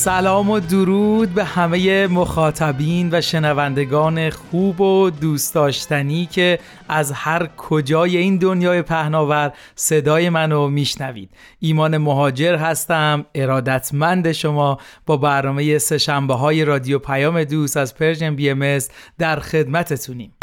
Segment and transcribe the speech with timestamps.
[0.00, 7.46] سلام و درود به همه مخاطبین و شنوندگان خوب و دوست داشتنی که از هر
[7.46, 11.30] کجای این دنیای پهناور صدای منو میشنوید.
[11.58, 18.78] ایمان مهاجر هستم ارادتمند شما با برنامه سهشنبه های رادیو پیام دوست از Persian BMS
[19.18, 20.39] در خدمتتونیم.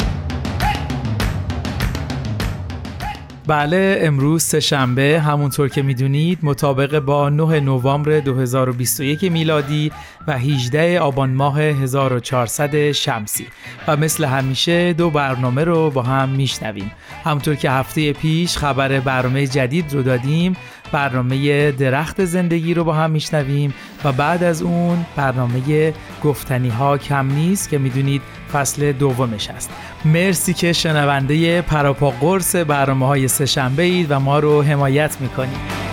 [3.48, 9.92] بله امروز سهشنبه همونطور که می‌دونید مطابق با 9 نوامبر 2021 میلادی
[10.26, 13.46] و 18 آبان ماه 1400 شمسی.
[13.88, 16.90] و مثل همیشه دو برنامه رو با هم میشنویم.
[17.24, 20.56] همونطور که هفته پیش خبر برنامه جدید رو دادیم
[20.92, 23.74] برنامه درخت زندگی رو با هم میشنویم
[24.04, 25.92] و بعد از اون برنامه
[26.24, 29.70] گفتنی ها کم نیست که می‌دونید فصل دومش است.
[30.04, 35.88] مرسی که شنونده پراپا قرص برنامه های سه اید و ما رو حمایت می‌کنید.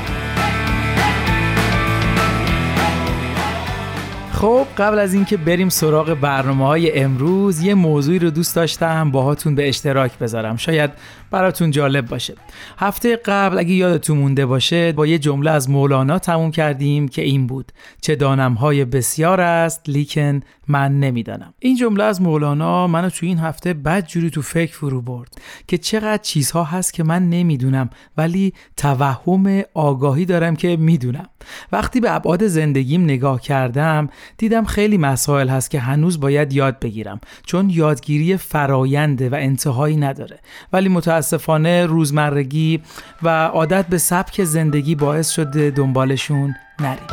[4.32, 9.56] خب قبل از اینکه بریم سراغ برنامه های امروز یه موضوعی رو دوست داشتم باهاتون
[9.56, 10.58] به اشتراک بذارم.
[10.58, 10.92] شاید
[11.32, 12.34] براتون جالب باشه.
[12.78, 17.48] هفته قبل اگه یادتون مونده باشه با یه جمله از مولانا تموم کردیم که این
[17.48, 21.54] بود چه دانم های بسیار است لیکن من نمی‌دانم.
[21.60, 25.30] این جمله از مولانا منو تو این هفته بد جوری تو فکر فرو برد
[25.68, 31.30] که چقدر چیزها هست که من نمی‌دونم ولی توهم آگاهی دارم که می‌دونم.
[31.72, 37.22] وقتی به ابعاد زندگیم نگاه کردم دیدم خیلی مسائل هست که هنوز باید یاد بگیرم
[37.46, 40.40] چون یادگیری فراینده و انتهایی نداره.
[40.74, 42.82] ولی متاسفانه روزمرگی
[43.24, 47.08] و عادت به سبک زندگی باعث شده دنبالشون نریم.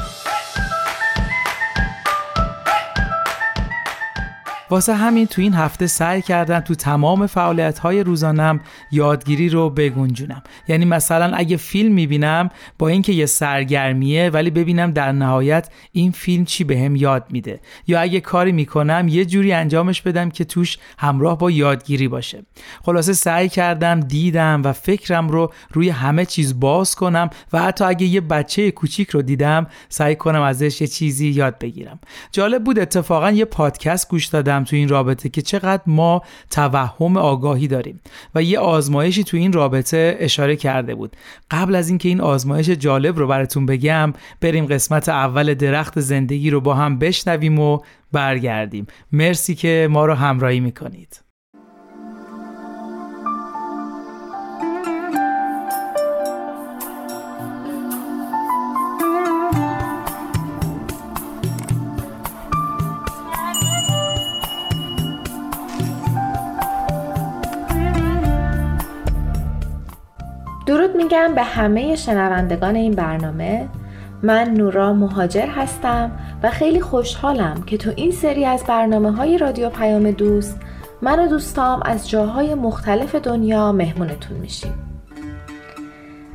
[4.72, 8.60] واسه همین تو این هفته سعی کردم تو تمام فعالیت های روزانم
[8.92, 10.42] یادگیری رو بگنجونم.
[10.68, 16.44] یعنی مثلا اگه فیلم می‌بینم با اینکه یه سرگرمیه ولی ببینم در نهایت این فیلم
[16.44, 17.60] چی بهم به یاد میده.
[17.86, 22.42] یا اگه کاری می‌کنم یه جوری انجامش بدم که توش همراه با یادگیری باشه.
[22.82, 28.06] خلاصه سعی کردم دیدم و فکرم رو روی همه چیز باز کنم و حتی اگه
[28.06, 31.98] یه بچه کوچیک رو دیدم سعی کنم ازش یه چیزی یاد بگیرم.
[32.32, 37.68] جالب بود اتفاقا یه پادکست گوش دادم تو این رابطه که چقدر ما توهم آگاهی
[37.68, 38.00] داریم.
[38.34, 41.16] و یه آزمایشی تو این رابطه اشاره کرده بود.
[41.50, 46.60] قبل از اینکه این آزمایش جالب رو براتون بگم بریم قسمت اول درخت زندگی رو
[46.60, 47.78] با هم بشنویم و
[48.12, 48.86] برگردیم.
[49.12, 51.31] مرسی که ما رو همراهی می‌کنید.
[71.12, 73.68] میگم به همه شنوندگان این برنامه
[74.22, 76.10] من نورا مهاجر هستم
[76.42, 80.60] و خیلی خوشحالم که تو این سری از برنامه های رادیو پیام دوست
[81.02, 84.74] من و دوستام از جاهای مختلف دنیا مهمونتون میشیم.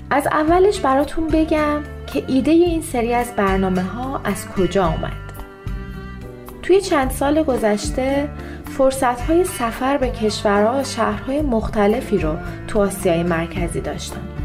[0.09, 5.11] از اولش براتون بگم که ایده این سری از برنامه ها از کجا آمد
[6.63, 8.29] توی چند سال گذشته
[8.65, 12.37] فرصت های سفر به کشورها و شهرهای مختلفی رو
[12.67, 14.36] تو آسیای مرکزی داشتم.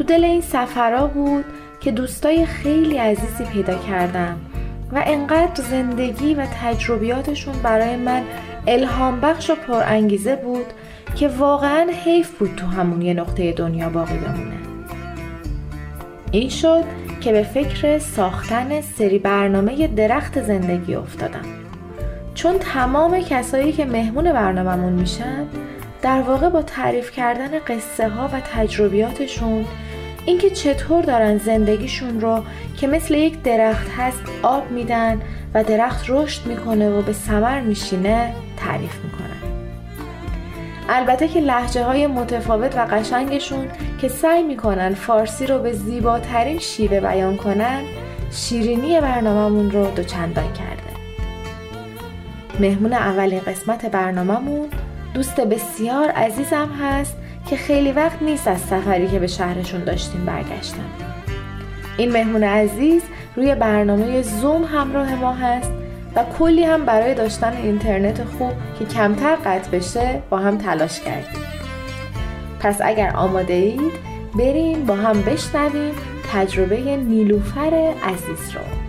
[0.00, 1.44] تو دل این سفرها بود
[1.80, 4.40] که دوستای خیلی عزیزی پیدا کردم
[4.92, 8.22] و انقدر زندگی و تجربیاتشون برای من
[8.66, 10.66] الهام بخش و پرانگیزه بود
[11.14, 14.56] که واقعا حیف بود تو همون یه نقطه دنیا باقی بمونه.
[16.32, 16.84] این شد
[17.20, 21.44] که به فکر ساختن سری برنامه درخت زندگی افتادم.
[22.34, 25.46] چون تمام کسایی که مهمون برنامهمون میشن
[26.02, 29.64] در واقع با تعریف کردن قصه ها و تجربیاتشون
[30.30, 32.42] اینکه چطور دارن زندگیشون رو
[32.76, 35.20] که مثل یک درخت هست آب میدن
[35.54, 39.60] و درخت رشد می‌کنه و به ثمر میشینه تعریف می‌کنن.
[40.88, 43.66] البته که لحجه های متفاوت و قشنگشون
[44.00, 47.82] که سعی می‌کنن فارسی رو به زیباترین شیوه بیان کنن
[48.32, 50.90] شیرینی برنامهمون رو دوچندان کرده.
[52.60, 54.68] مهمون اولین قسمت برنامهمون
[55.14, 57.16] دوست بسیار عزیزم هست
[57.50, 60.84] که خیلی وقت نیست از سفری که به شهرشون داشتیم برگشتن.
[61.96, 63.02] این مهمون عزیز
[63.36, 65.70] روی برنامه زوم همراه ما هست
[66.16, 71.42] و کلی هم برای داشتن اینترنت خوب که کمتر قطع بشه با هم تلاش کردیم.
[72.60, 73.92] پس اگر آماده اید
[74.34, 75.94] بریم با هم بشنویم
[76.32, 78.79] تجربه نیلوفر عزیز رو.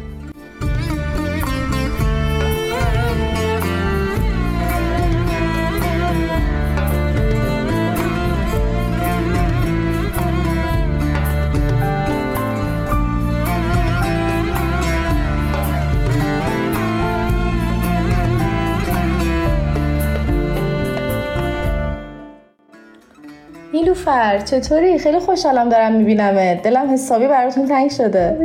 [24.31, 28.37] نیلوفر چطوری؟ خیلی خوشحالم دارم میبینمه دلم حسابی براتون تنگ شده.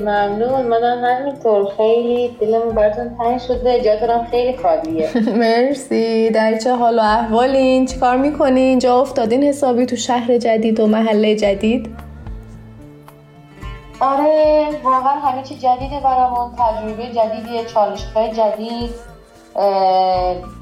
[0.00, 0.66] ممنون.
[0.66, 1.66] منم همینطور.
[1.76, 3.80] خیلی دلم براتون تنگ شده.
[3.80, 5.08] جاتونم خیلی خالیه.
[5.40, 6.30] مرسی.
[6.30, 11.36] در چه حال و احوالین؟ چیکار می‌کنین؟ جا افتادین حسابی تو شهر جدید و محله
[11.36, 11.90] جدید؟
[14.00, 16.50] آره واقعا همه چی جدیده برامون.
[16.52, 19.15] تجربه جدیدیه چالشهای جدید.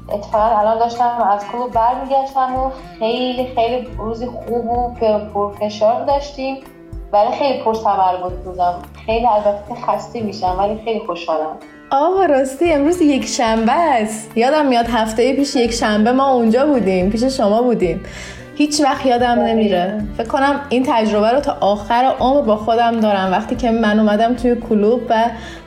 [0.09, 4.93] اتفاقا الان داشتم از کلوب برمیگشتم و خیلی خیلی روزی خوب و
[5.33, 6.57] پرفشار داشتیم.
[7.13, 7.73] ولی خیلی پر
[8.23, 8.73] بود روزم.
[9.05, 11.57] خیلی البته خسته میشم ولی خیلی خوشحالم.
[11.91, 14.37] آقا راستی امروز یک شنبه است.
[14.37, 18.03] یادم میاد هفته پیش یک شنبه ما اونجا بودیم پیش شما بودیم.
[18.55, 20.01] هیچ وقت یادم نمیره.
[20.17, 23.31] فکر کنم این تجربه رو تا آخر عمر با خودم دارم.
[23.31, 25.25] وقتی که من اومدم توی کلوب و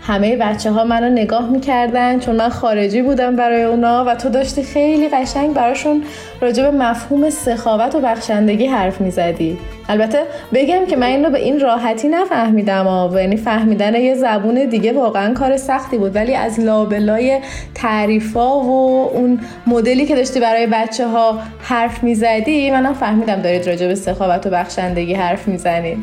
[0.08, 4.62] همه بچه ها منو نگاه می‌کردن چون من خارجی بودم برای اونا و تو داشتی
[4.62, 6.02] خیلی قشنگ براشون
[6.40, 9.58] راجع به مفهوم سخاوت و بخشندگی حرف می‌زدی
[9.88, 10.18] البته
[10.54, 14.92] بگم که من این رو به این راحتی نفهمیدم و یعنی فهمیدن یه زبون دیگه
[14.92, 17.40] واقعا کار سختی بود ولی از لابلای
[17.74, 23.86] تعریفا و اون مدلی که داشتی برای بچه ها حرف می‌زدی منم فهمیدم دارید راجع
[23.86, 25.98] به سخاوت و بخشندگی حرف می‌زنید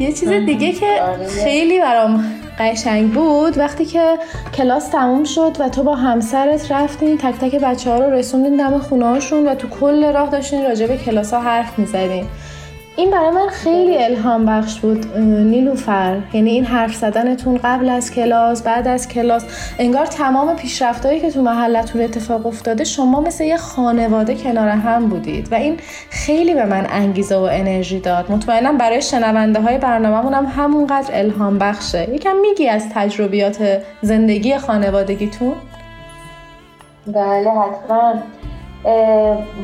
[0.00, 1.26] یه چیز دیگه که آره.
[1.26, 2.24] خیلی برام
[2.60, 3.58] قشنگ بود.
[3.58, 4.18] وقتی که
[4.54, 8.78] کلاس تموم شد و تو با همسرت رفتین تک تک بچه ها رو رسوندین دم
[8.78, 12.26] خونه هاشون و تو کل راه داشتین راجع به کلاس ها حرف می‌زدین.
[12.98, 16.20] این برای من خیلی الهام بخش بود نیلوفر.
[16.32, 19.44] یعنی این حرف زدنتون قبل از کلاس بعد از کلاس
[19.78, 25.52] انگار تمام پیشرفتهایی که تو محلتون اتفاق افتاده شما مثل یه خانواده کنار هم بودید
[25.52, 25.76] و این
[26.10, 28.32] خیلی به من انگیزه و انرژی داد.
[28.32, 32.10] مطمئنم برای شنونده های برنامه هم همونقدر الهام بخشه.
[32.14, 35.54] یکم میگی از تجربیات زندگی خانوادگیتون؟
[37.06, 38.14] بله حتما.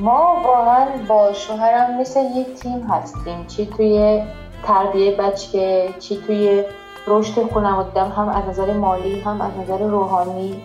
[0.01, 3.47] ما واقعا با شوهرم مثل یک تیم هستیم.
[3.47, 4.23] چی توی
[4.67, 6.65] تربیه بچه چی توی
[7.07, 10.63] رشد خانواده هم از نظر مالی هم از نظر روحانی.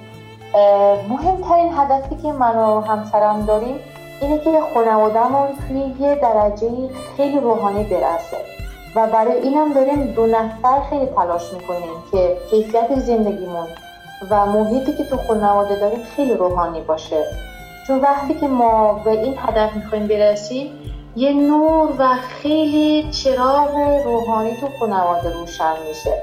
[1.09, 3.75] مهمترین هدفی که من و همسرم داریم
[4.21, 6.69] اینه که خانوادهمون توی یه درجه
[7.17, 8.37] خیلی روحانی برسه.
[8.95, 13.67] و برای اینم داریم دو نفر خیلی تلاش می‌کنیم که کیفیت زندگیمون
[14.29, 17.25] و محیطی که تو خانواده داریم خیلی روحانی باشه.
[17.89, 20.71] چون وقتی که ما به این هدف می‌خوایم برسیم
[21.15, 26.13] یه نور و خیلی چراغ روحانی تو خانواده روشن میشه.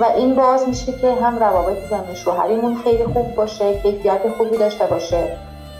[0.00, 4.86] و این باز میشه که هم روابط زن شوهریمون خیلی خوب باشه کیفیت خوبی داشته
[4.86, 5.36] باشه.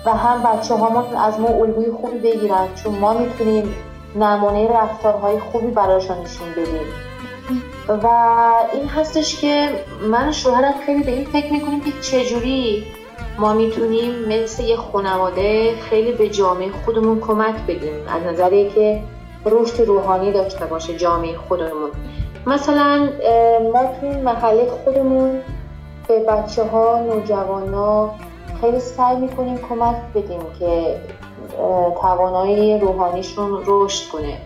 [0.07, 3.75] و هم بچه هامون از ما الگوی خوبی بگیرن چون ما می‌تونیم
[4.17, 6.87] نمونه رفتارهای خوبی براشون نشون بدیم.
[7.89, 8.07] و
[8.73, 9.69] این هستش که
[10.11, 12.85] من شوهرم خیلی به این فکر می‌کنیم که چجوری
[13.39, 17.95] ما می‌تونیم مثل یه خانواده خیلی به جامعه خودمون کمک بدیم.
[18.09, 19.01] از نظری که
[19.47, 21.91] رشد روحانی داشته باشه جامعه خودمون.
[22.47, 23.09] مثلا
[23.73, 25.41] ما توی محله خودمون
[26.09, 28.15] به بچه ها نوجوان ها
[28.61, 31.01] خیلی سعی می‌کنیم کمک بدیم که
[32.01, 34.39] توانایی روحانیشون رشد کنه.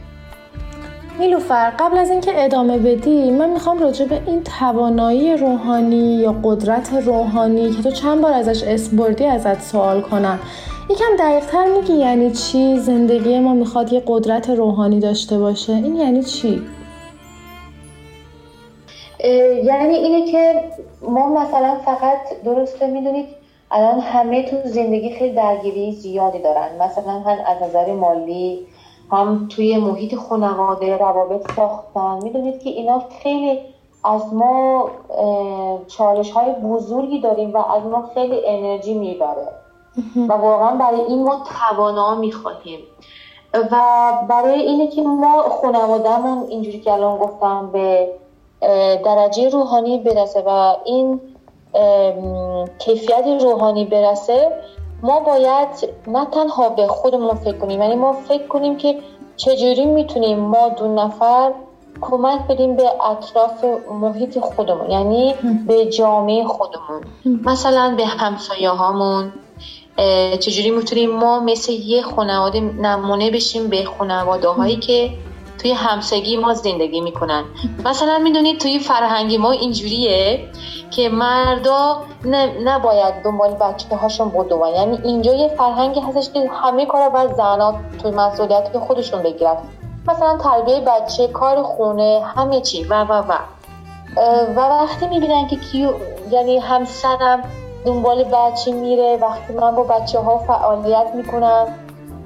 [1.20, 6.92] نیلوفر قبل از اینکه ادامه بدی من می‌خوام راجع به این توانایی روحانی یا قدرت
[6.92, 10.38] روحانی که تو چند بار ازش اسم ازت سوال کنم.
[10.90, 15.72] یکم دقیقتر میگی یعنی چی؟ زندگی ما می‌خواد یه قدرت روحانی داشته باشه.
[15.72, 16.62] این یعنی چی؟
[19.64, 20.54] یعنی اینه که
[21.02, 23.26] ما مثلا فقط درسته می‌دونید
[23.70, 26.68] الان همه تو زندگی خیلی درگیری زیادی دارن.
[26.80, 28.66] مثلا هم از نظر مالی
[29.12, 32.18] هم توی محیط خانواده روابط ساختن.
[32.22, 33.60] می‌دونید که اینا خیلی
[34.04, 34.90] از ما
[35.86, 39.48] چالش های بزرگی داریم و از ما خیلی انرژی می‌بره.
[40.28, 42.80] و واقعا برای این ما توانا می‌خواهیم.
[43.54, 48.08] و برای اینه که ما خانوادهمون اینجوری که الان گفتم به
[49.04, 51.20] درجه روحانی برسه و این
[52.78, 54.52] کیفیت روحانی برسه
[55.02, 55.68] ما باید
[56.06, 58.98] نه تنها به خودمون فکر کنیم یعنی ما فکر کنیم که
[59.36, 61.52] چجوری می‌تونیم ما دو نفر
[62.00, 65.34] کمک بدیم به اطراف محیط خودمون یعنی
[65.66, 67.02] به جامعه خودمون.
[67.44, 69.32] مثلا به همسایه هامون
[70.40, 75.10] چجوری می‌تونیم ما مثل یه خانواده نمونه بشیم به خانواده هایی که
[75.66, 77.44] توی همسگی ما زندگی می‌کنن.
[77.84, 80.48] مثلا می‌دونید توی فرهنگی ما اینجوریه
[80.90, 82.02] که مردا
[82.64, 87.74] نباید دنبال بچه هاشون بدون یعنی اینجا یه فرهنگی هستش که همه کار باید زنها
[88.02, 89.56] توی مسئولیت خودشون بگیرن.
[90.08, 92.84] مثلا تربیه بچه کار خونه همه چی.
[92.84, 93.38] و و و.
[94.56, 95.90] و وقتی می‌بینن که کیو
[96.30, 97.42] یعنی همسرم
[97.86, 101.66] دنبال بچه میره وقتی من با بچه ها فعالیت می‌کنم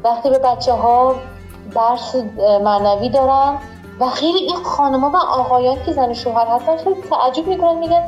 [0.05, 1.15] وقتی به بچه ها
[1.75, 2.17] درس
[2.65, 3.59] معنوی دارم
[4.01, 8.03] و خیلی این خانما و آقایان که زن شوهر هستن خیلی تعجب می‌کنن میگن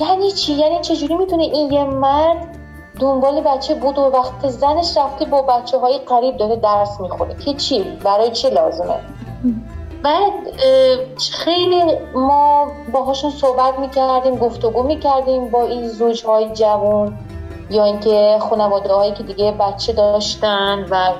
[0.00, 2.56] یعنی چی؟ یعنی چجوری می‌تونه این یه مرد
[3.00, 7.54] دنبال بچه بود و وقت زنش رفته با بچه های قریب داره درس می‌خونه؟ که
[7.54, 8.94] چی؟ برای چه لازمه؟
[10.02, 10.32] بعد
[11.32, 11.82] خیلی
[12.14, 17.18] ما باهاشون صحبت می‌کردیم گفتگو می‌کردیم با این زوجهای جوان
[17.70, 21.12] یا اینکه خانواده هایی که دیگه بچه داشتن و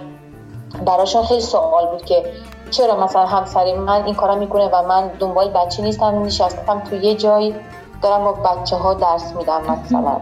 [0.86, 2.22] براشون خیلی سوال بود که
[2.70, 7.14] چرا مثلا همسری من این کارا می‌کنه و من دنبال بچه نیستم نشستم تو یه
[7.14, 7.54] جایی
[8.02, 10.20] دارم با بچه ها درس میدم مثلا.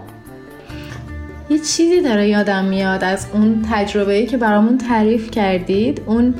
[1.50, 6.02] یه چیزی داره یادم میاد از اون تجربه که برامون تعریف کردید.
[6.06, 6.34] اون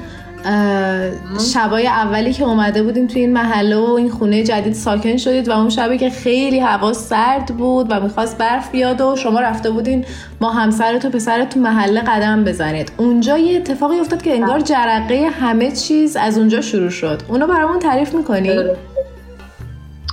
[1.55, 5.53] شبای اولی که اومده بودیم توی این محله و این خونه جدید ساکن شدید و
[5.53, 10.05] اون شبی که خیلی هوا سرد بود و می‌خواست برف بیاد و شما رفته بودین
[10.41, 12.93] با همسرت و پسرت تو محله قدم بزنید.
[12.97, 17.23] اونجا یه اتفاقی افتاد که انگار جرقه همه چیز از اونجا شروع شد.
[17.29, 18.51] اونو برامون تعریف می‌کنی؟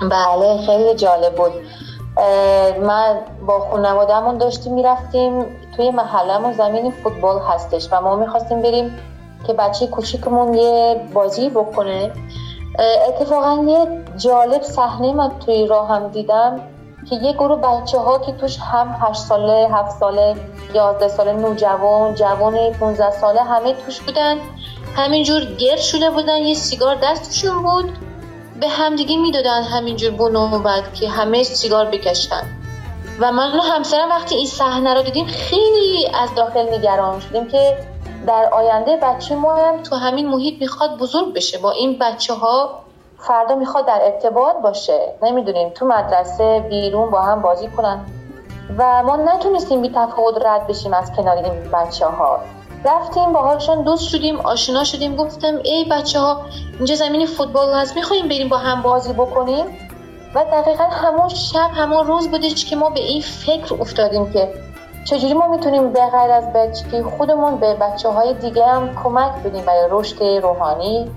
[0.02, 1.52] بله خیلی جالب بود.
[2.88, 3.16] من
[3.48, 8.92] با خانوادهمون داشتیم می‌رفتیم توی محلهمون زمین فوتبال هستش و ما می‌خواستیم بریم
[9.48, 12.12] که بچه کوچیکمون یه بازی بکنه.
[13.08, 16.62] اتفاقا یه جالب صحنه من توی راه هم دیدم
[17.10, 20.36] که یه گروه بچه ها که توش هم 8 ساله 7 ساله
[20.74, 24.38] 11 ساله نوجوان جوان 15 ساله همه توش بودن.
[24.96, 27.92] همینجور گرد شده بودن یه سیگار دستشون بود.
[28.62, 32.44] به همدیگه می‌دادن همینجور بونو بعد که همه سیگار بکشتن.
[33.20, 37.78] و من و همسرم وقتی این صحنه رو دیدیم خیلی از داخل نگران شدیم که
[38.28, 41.58] در آینده بچه ما هم تو همین محیط می‌خواد بزرگ بشه.
[41.58, 42.80] با این بچه ها
[43.20, 45.14] فردا می‌خواد در ارتباط باشه.
[45.22, 48.06] نمی‌دونیم تو مدرسه بیرون با هم بازی کنن.
[48.78, 52.40] و ما نتونستیم بی تفاوت رد بشیم از کنار این بچه ها
[52.86, 55.16] رفتیم باهاشون دوست شدیم آشنا شدیم.
[55.16, 56.42] گفتم ای بچه ها
[56.78, 59.66] اینجا زمین فوتبال هست می‌خوایم بریم با هم بازی بکنیم؟
[60.36, 64.54] و دقیقا همون شب همون روز بودش که ما به این فکر افتادیم که
[65.06, 69.66] چجوری ما می‌تونیم به غیر از بچگی خودمون به بچه های دیگه هم کمک بدیم
[69.66, 71.12] برای رشد روحانی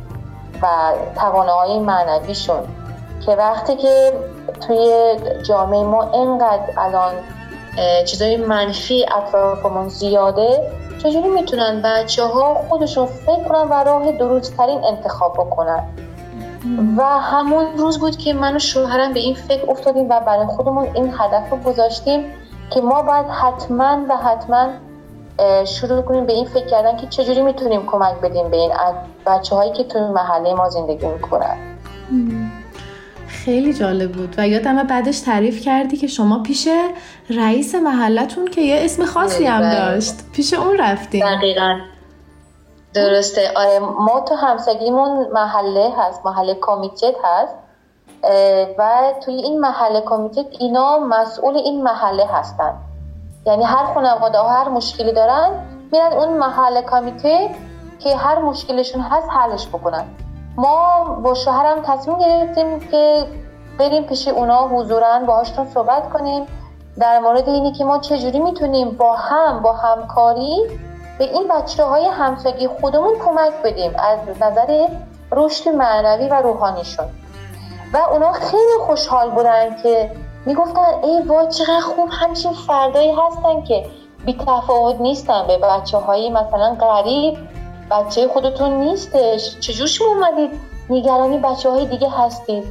[0.62, 0.66] و
[1.16, 2.60] توانایی معنویشون؟
[3.26, 4.12] که وقتی که
[4.66, 7.12] توی جامعه ما اینقدر الان
[8.04, 14.84] چیزای منفی اطرافمون زیاده چجوری می‌تونن بچه ها خودشون فکر کنن و راه درست ترین
[14.84, 15.82] انتخاب بکنن؟
[16.96, 20.88] و همون روز بود که من و شوهرم به این فکر افتادیم و برای خودمون
[20.94, 22.24] این هدف رو گذاشتیم
[22.70, 24.68] که ما باید حتما و حتما
[25.64, 28.72] شروع کنیم به این فکر کردن که چجوری می‌تونیم کمک بدیم به این
[29.26, 31.56] بچه هایی که توی محله ما زندگی می‌کنن.
[33.28, 36.68] خیلی جالب بود و یادم بعدش تعریف کردی که شما پیش
[37.30, 39.74] رئیس محلتون که یه اسم خاصی هم بله.
[39.74, 40.14] داشت.
[40.32, 41.78] پیش اون رفتیم دقیقا.
[42.94, 43.52] درسته.
[43.56, 47.54] آره ما تو همسگیمون محله هست محله کمیتت هست.
[48.78, 52.74] و توی این محله کمیته اینا مسئول این محله هستن.
[53.46, 55.50] یعنی هر خانواده ها هر مشکلی دارن
[55.92, 57.50] میرن اون محله کمیته
[57.98, 60.04] که هر مشکلشون هست حلش بکنن.
[60.56, 63.26] ما با شوهرم تصمیم گرفتیم که
[63.78, 66.46] بریم پیش اونا حضورا باهاشون صحبت کنیم.
[66.98, 70.66] در مورد اینی که ما چجوری می‌تونیم با هم با همکاری
[71.18, 74.88] به این بچه های همسگی خودمون کمک بدیم از نظر
[75.32, 77.06] رشد معنوی و روحانیشون.
[77.92, 80.10] و اونا خیلی خوشحال بودن که
[80.46, 83.86] می‌گفتن ای وا چقدر خوب همچین فردایی هستن که
[84.26, 87.38] بی تفاوت نیستن به بچه هایی مثلا غریب
[87.90, 89.60] بچه خودتون نیستش.
[89.60, 90.50] چجور شما اومدید؟
[90.90, 92.64] نگرانی بچه های دیگه هستید.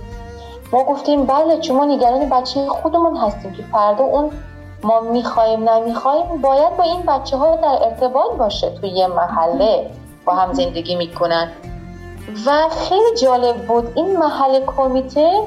[0.73, 4.31] ما گفتیم بله چون ما نگرانی بچه خودمون هستیم که فردا اون
[4.83, 9.89] ما می‌خوایم نمی‌خوایم باید با این بچه ها در ارتباط باشه توی یه محله
[10.25, 11.51] با هم زندگی می‌کنن.
[12.45, 13.91] و خیلی جالب بود.
[13.95, 15.43] این محل کمیته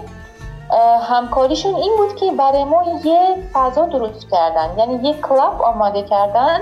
[1.03, 4.79] همکاریشون این بود که برای ما یه فضا درست کردن.
[4.79, 6.61] یعنی یه کلاب آماده کردن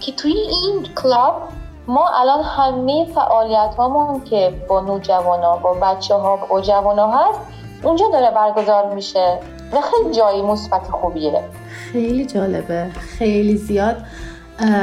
[0.00, 1.42] که توی این کلاب
[1.86, 7.18] ما الان همه فعالیت هامون که با نوجوان ها با بچه ها با جوان ها
[7.18, 7.40] هست
[7.82, 9.38] اونجا داره برگزار میشه.
[9.72, 11.44] و خیلی جایی مثبت خوبیه.
[11.92, 12.90] خیلی جالبه.
[13.18, 13.96] خیلی زیاد.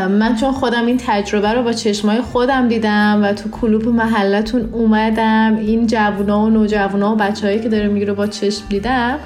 [0.07, 5.57] من چون خودم این تجربه رو با چشمای خودم دیدم و تو کلوپ محلتون اومدم
[5.61, 9.19] این جوونا و نوجوانا و بچههایی که داره می‌گیره با چشم دیدم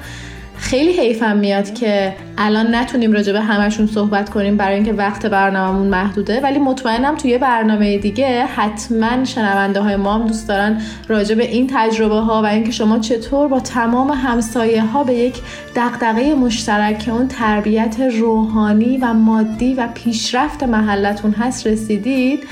[0.62, 5.88] خیلی حیفم میاد که الان نتونیم راجع به همشون صحبت کنیم برای اینکه وقت برنامهمون
[5.88, 6.40] محدوده.
[6.40, 11.70] ولی مطمئنم توی برنامه دیگه حتما شنونده های ما هم دوست دارن راجع به این
[11.74, 15.34] تجربه ها و اینکه شما چطور با تمام همسایه ها به یک
[15.76, 22.44] دقدقه مشترک اون تربیت روحانی و مادی و پیشرفت محلتون هست رسیدید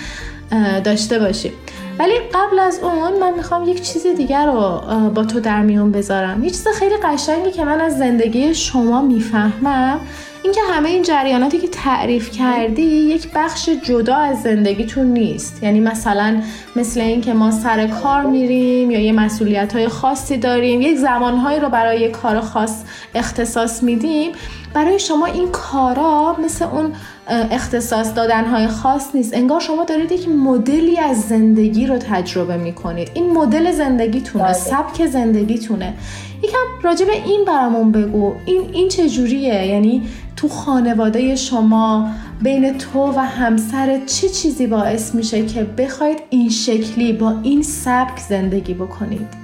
[0.84, 1.52] داشته باشیم.
[2.00, 4.80] ولی قبل از اون من می‌خوام یک چیز دیگر رو
[5.10, 6.44] با تو در میون بذارم.
[6.44, 10.00] یه چیز خیلی قشنگی که من از زندگی شما می‌فهمم
[10.42, 15.62] اینکه همه این جریاناتی که تعریف کردی یک بخش جدا از زندگیتون نیست.
[15.62, 16.42] یعنی مثلا
[16.76, 21.68] مثل اینکه ما سر کار میریم یا یه مسئولیت های خاصی داریم یک زمانهایی رو
[21.68, 22.82] برای یک کار خاص
[23.14, 24.32] اختصاص میدیم.
[24.74, 26.92] برای شما این کارا مثل اون
[27.30, 29.34] اختصاص دادنهای خاص نیست.
[29.34, 33.10] انگار شما دارید یک مدلی از زندگی رو تجربه می‌کنید.
[33.14, 34.52] این مدل زندگیتونه بله.
[34.52, 35.94] سبک زندگیتونه.
[36.42, 38.34] یکم راجع به این برامون بگو.
[38.46, 40.02] این این چجوریه؟ یعنی
[40.36, 42.08] تو خانواده شما
[42.42, 48.18] بین تو و همسر چه چیزی باعث میشه که بخواید این شکلی با این سبک
[48.18, 49.40] زندگی بکنید؟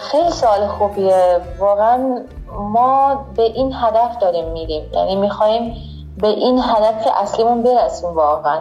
[0.00, 1.40] خیلی سوال خوبیه.
[1.58, 2.20] واقعا
[2.58, 4.90] ما به این هدف داریم میریم.
[4.92, 5.76] یعنی می‌خوایم
[6.18, 8.60] به این هدف اصلیمون برسیم واقعا.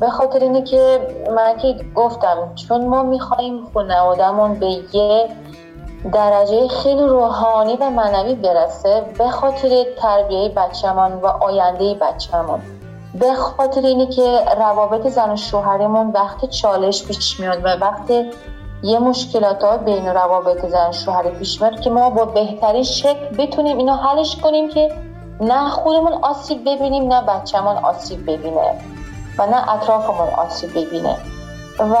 [0.00, 1.00] به خاطر اینه که
[1.36, 5.28] من که گفتم چون ما می‌خوایم خانوادهمون به یه
[6.12, 12.60] درجه خیلی روحانی و معنوی برسه به خاطر تربیه بچه‌مان و آینده بچه‌مون.
[13.14, 18.12] به خاطر اینه که روابط زن و شوهرمون وقت چالش پیش میاد و وقت
[18.82, 23.78] یه مشکلات ها بین روابط زن شوهر پیش میاد که ما با بهترین شکل بتونیم
[23.78, 24.92] اینو حلش کنیم که
[25.40, 28.78] نه خودمون آسیب ببینیم نه بچه‌مون آسیب ببینه
[29.38, 31.16] و نه اطرافمون آسیب ببینه.
[31.78, 31.96] و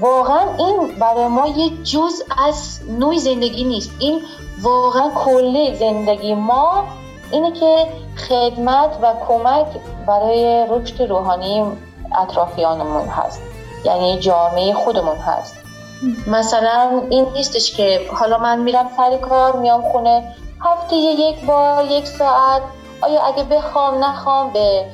[0.00, 3.90] واقعا این برای ما یه جز از نوع زندگی نیست.
[3.98, 4.20] این
[4.62, 6.84] واقعا کلی زندگی ما
[7.30, 7.86] اینه که
[8.28, 9.66] خدمت و کمک
[10.06, 11.64] برای رشد روحانی
[12.22, 13.42] اطرافیانمون هست.
[13.84, 15.65] یعنی جامعه خودمون هست.
[16.26, 22.06] مثلا این نیستش که حالا من میرم سر کار میام خونه هفته یک با یک
[22.08, 22.62] ساعت.
[23.00, 24.84] آیا اگه بخوام نخوام به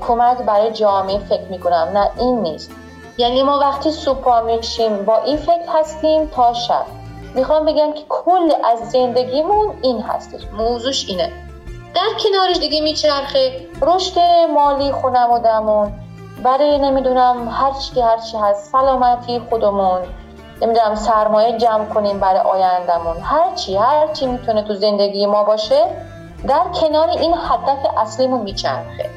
[0.00, 2.70] کمک برای جامعه فکر می‌کنم؟ نه این نیست.
[3.18, 6.84] یعنی ما وقتی صبح میشیم با این فکر هستیم تا شب.
[7.34, 10.40] می‌خوام بگم که کل از زندگیمون این هستش.
[10.58, 11.32] موضوعش اینه.
[11.94, 14.18] در کنارش دیگه میچرخه رشد
[14.54, 15.92] مالی خونمودمون
[16.42, 18.72] برای نمی‌دونم هر چی هر چی هست.
[18.72, 20.00] سلامتی خودمون.
[20.62, 23.16] نمی‌دونم سرمایه جمع کنیم برای آیندهمون.
[23.22, 23.54] هر
[24.12, 25.84] چی می‌تونه تو زندگی ما باشه
[26.48, 29.10] در کنار این هدف اصلیمون میچرخه.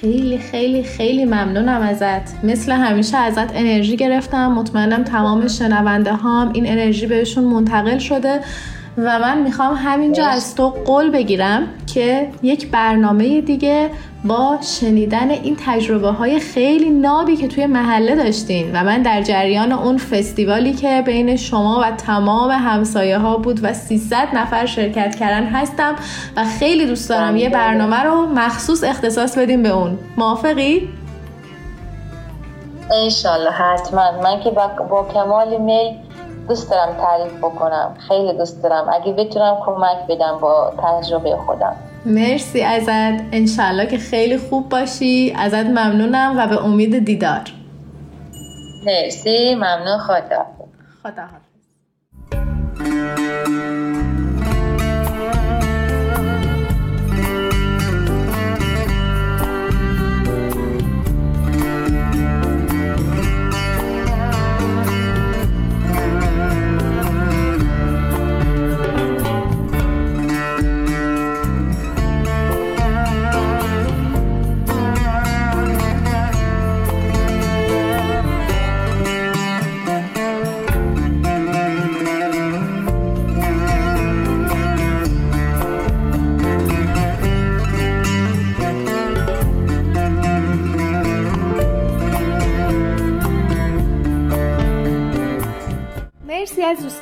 [0.00, 2.44] خیلی خیلی خیلی ممنونم ازت.
[2.44, 4.52] مثل همیشه ازت انرژی گرفتم.
[4.52, 8.40] مطمئنم تمام شنونده هام این انرژی بهشون منتقل شده.
[8.98, 13.90] و من می‌خوام همینجا از تو قول بگیرم که یک برنامه دیگه
[14.24, 19.72] با شنیدن این تجربه های خیلی نابی که توی محله داشتین و من در جریان
[19.72, 25.44] اون فستیوالی که بین شما و تمام همسایه ها بود و 300 نفر شرکت کردن
[25.44, 25.94] هستم
[26.36, 29.98] و خیلی دوست دارم یه برنامه رو مخصوص اختصاص بدیم به اون.
[30.16, 30.88] موافقی؟
[32.92, 34.22] انشالله حتما.
[34.22, 35.94] من که با, کمال میل
[36.48, 37.96] دوست دارم تعریف بکنم.
[38.08, 38.88] خیلی دوست دارم.
[38.88, 41.76] اگه بتونم کمک بدم با تجربه خودم.
[42.06, 43.22] مرسی ازت.
[43.32, 45.34] انشالله که خیلی خوب باشی.
[45.38, 47.52] ازت ممنونم و به امید دیدار.
[48.86, 49.54] مرسی.
[49.54, 49.98] ممنون.
[49.98, 50.46] خدا
[51.02, 51.22] خدا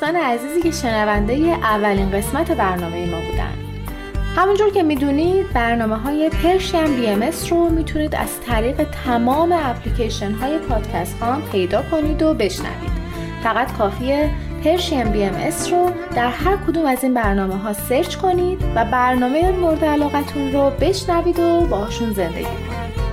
[0.03, 3.53] دوستان عزیزی که شنونده اولین قسمت برنامه ما بودن.
[4.35, 11.19] همونجور که می‌دونید برنامه های Persian BMS رو می‌تونید از طریق تمام اپلیکیشن های پادکست
[11.19, 12.91] ها پیدا کنید و بشنوید.
[13.43, 14.29] فقط کافیه
[14.63, 15.35] Persian BMS
[15.71, 20.69] رو در هر کدوم از این برنامه ها search کنید و برنامه مورد علاقتون رو
[20.69, 23.03] بشنوید و باشون زندگی کنید.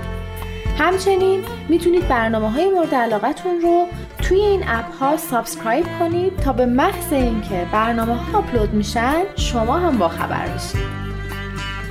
[0.79, 3.87] همچنین می‌تونید برنامه های مورد علاقتون رو
[4.31, 9.79] توی این اپ ها subscribe کنید تا به محض اینکه برنامه ها آپلود میشن شما
[9.79, 10.81] هم با خبر بشید.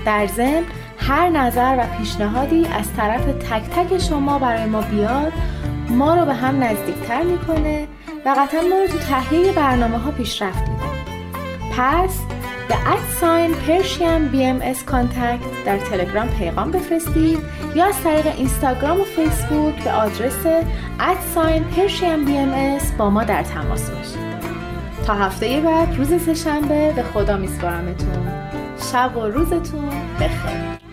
[0.05, 0.63] در ضمن
[0.97, 5.33] هر نظر و پیشنهادی از طرف تک تک شما برای ما بیاد
[5.89, 7.87] ما رو به هم نزدیکتر می‌کنه
[8.25, 10.89] و قطعا ما رو تو تهیه برنامه ها پیشرفت میده.
[11.77, 12.19] پس
[12.69, 17.39] به at sign Persian BMS contact در تلگرام پیغام بفرستید
[17.75, 20.45] یا از طریق اینستاگرام و فیسبوک به آدرس
[20.99, 24.29] ادساین پرشین بی ام با ما در تماس باشید.
[25.05, 28.31] تا هفته بعد روز سهشنبه به خدا میسپارمتون.
[28.91, 30.88] شب و روزتون بخیر.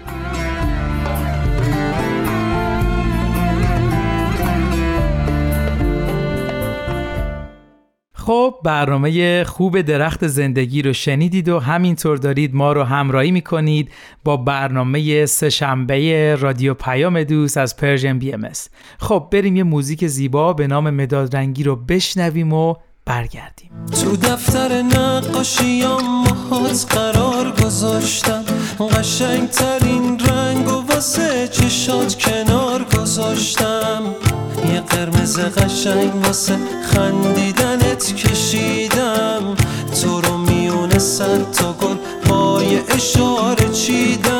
[8.27, 13.91] خب برنامه خوب درخت زندگی رو شنیدید و همینطور دارید ما رو همراهی می‌کنید
[14.25, 18.49] با برنامه سهشنبه رادیو پیام دوست از Persian BMS
[18.99, 23.71] خب بریم یه موزیک زیبا به نام مداد رنگی رو بشنویم و برگردیم.
[24.03, 28.45] تو دفتر نقاشیام ماهات قرار گذاشتم.
[28.79, 34.03] قشنگ ترین رنگ و واسه چشات کنار گذاشتم.
[34.73, 36.57] یه قرمز قشنگ واسه
[37.97, 39.57] خندیدنت کشیدم.
[40.03, 41.97] تو رو میونه صد تا گل
[42.29, 44.33] با یه اشاره چیدم.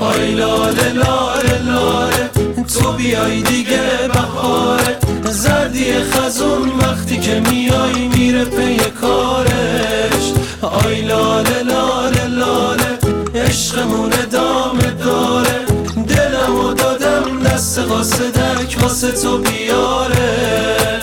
[0.00, 2.30] آی لاله لاله لاله
[2.74, 3.82] تو بیای دیگه
[4.14, 4.96] بهاره.
[5.30, 10.32] زردی خزون وقتی که میای میره پی کارش.
[10.62, 12.98] آی لاله لاله لاله
[13.34, 15.64] عشقمون ادامه داره.
[16.08, 20.93] دلم و دادم دست قاصدک واسه تو بیاره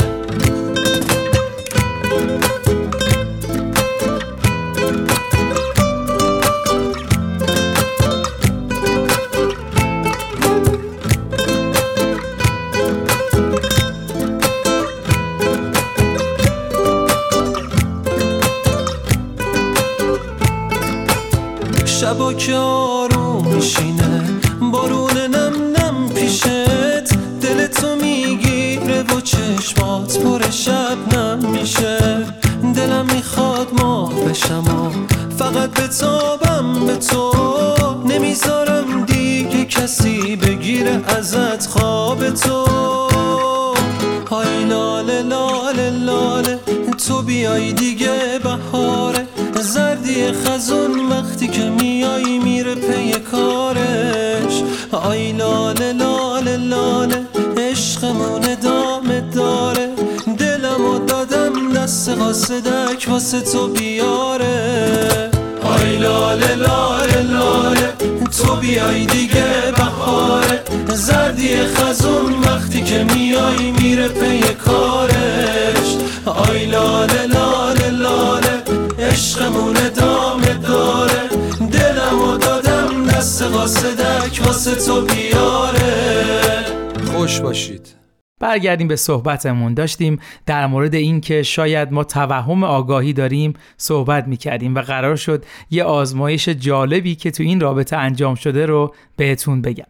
[63.12, 65.30] واسه تو بیاره.
[65.64, 67.94] آی لاله لاله لاله
[68.38, 69.46] تو بیای دیگه
[69.78, 75.90] بهاره زردی خزون وقتی که میای میره پی کارش.
[76.26, 78.64] آی لاله لاله لاله
[79.00, 81.30] عشقمون ادامه داره.
[81.72, 85.94] دلم و دادم دست قاصدک واسه تو بیاره.
[87.16, 88.01] خوش باشید.
[88.42, 89.74] برگردیم به صحبتمون.
[89.74, 95.84] داشتیم در مورد اینکه شاید ما توهم آگاهی داریم صحبت می‌کردیم و قرار شد یه
[95.84, 99.86] آزمایش جالبی که تو این رابطه انجام شده رو بهتون بگم.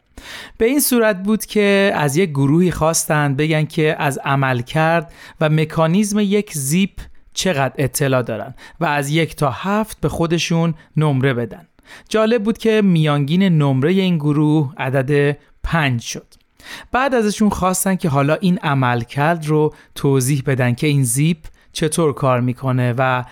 [0.57, 5.49] به این صورت بود که از یک گروهی خواستند بگن که از عمل کرد و
[5.49, 6.99] مکانیزم یک زیپ
[7.33, 11.67] چقدر اطلاع دارن و از یک تا هفت به خودشون نمره بدن.
[12.09, 16.40] جالب بود که میانگین نمره این گروه عدد پنج شد.
[16.91, 21.37] بعد ازشون خواستن که حالا این عملکرد رو توضیح بدن که این زیپ
[21.73, 23.23] چطور کار می‌کنه و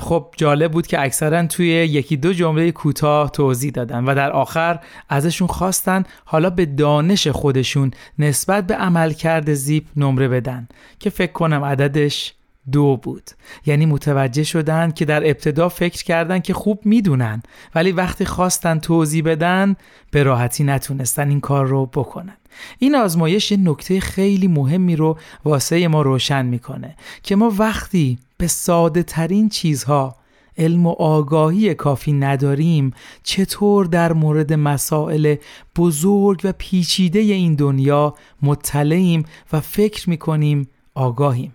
[0.00, 4.78] خب جالب بود که اکثرا توی یکی دو جمله کوتاه توضیح دادن و در آخر
[5.08, 11.64] ازشون خواستن حالا به دانش خودشون نسبت به عملکرد زیپ نمره بدن که فکر کنم
[11.64, 12.34] عددش
[12.72, 13.30] دو بود.
[13.66, 17.42] یعنی متوجه شدن که در ابتدا فکر کردن که خوب می‌دونن
[17.74, 19.76] ولی وقتی خواستن توضیح بدن
[20.10, 22.36] به راحتی نتونستن این کار رو بکنن.
[22.78, 29.02] این آزمایش نکته خیلی مهمی رو واسه ما روشن می‌کنه که ما وقتی به ساده
[29.02, 30.16] ترین چیزها
[30.58, 35.36] علم و آگاهی کافی نداریم چطور در مورد مسائل
[35.76, 41.54] بزرگ و پیچیده این دنیا مطلعیم و فکر می‌کنیم آگاهیم؟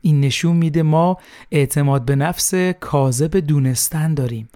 [0.00, 1.16] این نشون میده ما
[1.50, 4.48] اعتماد به نفس کاذب دونستن داریم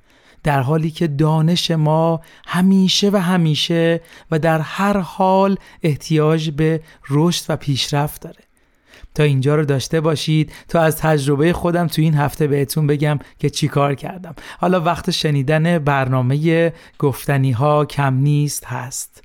[0.42, 4.00] در حالی که دانش ما همیشه و همیشه
[4.30, 8.44] و در هر حال احتیاج به رشد و پیشرفت داره.
[9.14, 13.50] تا اینجا رو داشته باشید تا از تجربه خودم تو این هفته بهتون بگم که
[13.50, 14.34] چی کار کردم.
[14.58, 19.24] حالا وقت شنیدن برنامه گفتنی ها کم نیست هست.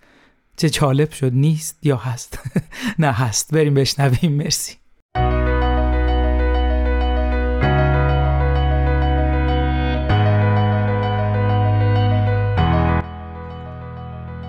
[0.57, 2.39] چه چالب شد نیست یا هست؟
[2.99, 3.53] نه هست.
[3.53, 4.31] بریم بشنویم.
[4.31, 4.73] مرسی.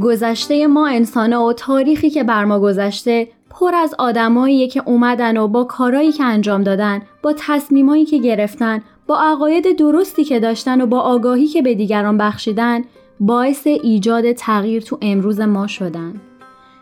[0.00, 5.48] گذشته ما انسان و تاریخی که بر ما گذشته پر از آدمایی که اومدن و
[5.48, 10.86] با کارایی که انجام دادن با تصمیمایی که گرفتن با عقاید درستی که داشتن و
[10.86, 12.84] با آگاهی که به دیگران بخشیدن
[13.20, 16.14] باعث ایجاد تغییر تو امروز ما شدن.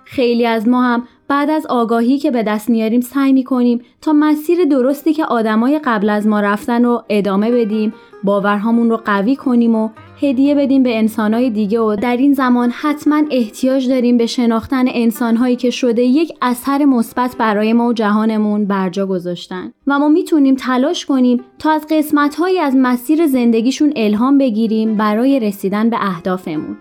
[0.05, 4.65] خیلی از ما هم بعد از آگاهی که به دست میاریم سعی می‌کنیم تا مسیر
[4.65, 9.89] درستی که آدمای قبل از ما رفتن رو ادامه بدیم باورهامون رو قوی کنیم و
[10.23, 15.57] هدیه بدیم به انسانهای دیگه و در این زمان حتما احتیاج داریم به شناختن انسانهایی
[15.57, 19.73] که شده یک اثر مثبت برای ما و جهانمون برجا گذاشتن.
[19.87, 25.91] و ما می‌تونیم تلاش کنیم تا از قسمتهایی از مسیر زندگیشون الهام بگیریم برای رسیدن
[25.91, 26.77] به اهدافمون.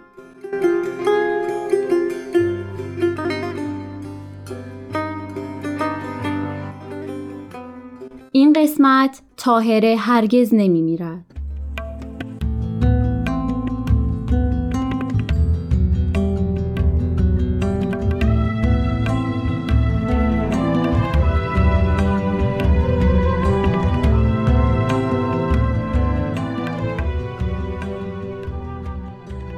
[8.32, 11.26] این قسمت تاهره هرگز نمی میرد.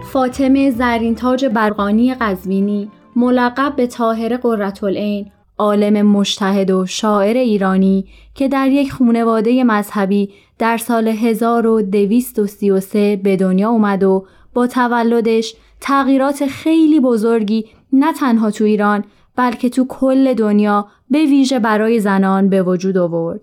[0.03, 8.67] فاطمه زرینتاج برقانی قزوینی ملقب به تاهر قرتالعین عالم مشتهد و شاعر ایرانی که در
[8.67, 17.65] یک خونواده مذهبی در سال 1233 به دنیا اومد و با تولدش تغییرات خیلی بزرگی
[17.93, 19.03] نه تنها تو ایران
[19.35, 23.41] بلکه تو کل دنیا به ویژه برای زنان به وجود آورد.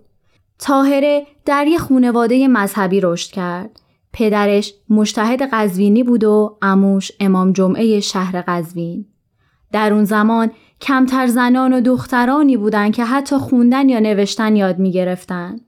[0.59, 3.81] تاهره در یک خونواده مذهبی رشد کرد.
[4.13, 9.07] پدرش مشتهد قزوینی بود و اموش امام جمعه شهر قزوین.
[9.73, 14.93] در اون زمان کمتر زنان و دخترانی بودند که حتی خوندن یا نوشتن یاد می
[14.93, 15.61] گرفتن.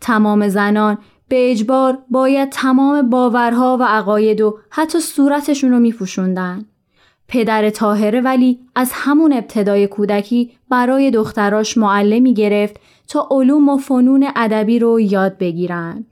[0.00, 6.64] تمام زنان به اجبار باید تمام باورها و عقاید و حتی صورتشون رو می پوشوندن.
[7.28, 14.28] پدر تاهره ولی از همون ابتدای کودکی برای دختراش معلمی گرفت تا علوم و فنون
[14.36, 16.04] ادبی رو یاد بگیرن.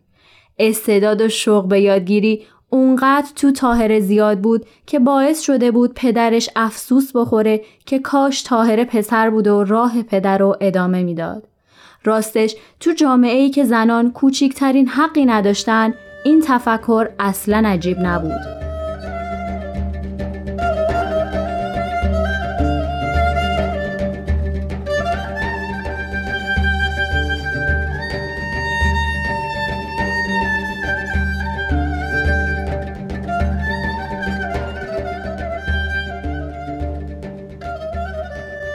[0.59, 6.51] استعداد و شوق به یادگیری اونقدر تو تاهره زیاد بود که باعث شده بود پدرش
[6.57, 11.49] افسوس بخوره که کاش تاهره پسر بود و راه پدر رو ادامه می‌داد.
[12.05, 18.62] راستش تو جامعه ای که زنان کوچیکترین حقی نداشتن این تفکر اصلا عجیب نبود.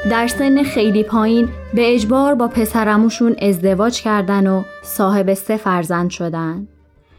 [0.10, 6.68] در سن خیلی پایین به اجبار با پسرموشون ازدواج کردن و صاحب سه فرزند شدن.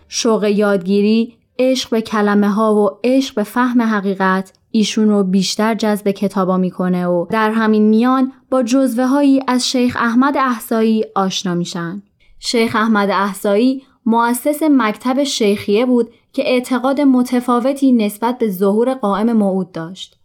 [0.08, 6.10] شوق یادگیری، عشق به کلمه ها و عشق به فهم حقیقت ایشون رو بیشتر جذب
[6.10, 12.02] کتابا می‌کنه و در همین میان با جزوه هایی از شیخ احمد احسایی آشنا میشن.
[12.38, 19.72] شیخ احمد احسایی مؤسس مکتب شیخیه بود که اعتقاد متفاوتی نسبت به ظهور قائم موعود
[19.72, 20.17] داشت.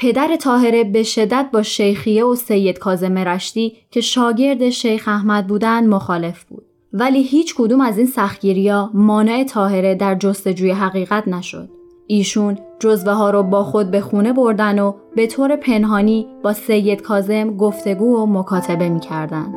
[0.00, 5.86] پدر تاهره به شدت با شیخیه و سید کازم رشتی که شاگرد شیخ احمد بودن
[5.86, 6.64] مخالف بود.
[6.92, 11.68] ولی هیچ کدوم از این سختگیریا مانع تاهره در جستجوی حقیقت نشد.
[12.06, 17.02] ایشون جزوه ها رو با خود به خونه بردن و به طور پنهانی با سید
[17.02, 19.54] کازم گفتگو و مکاتبه می کردن.